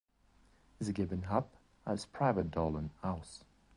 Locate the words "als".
1.85-2.07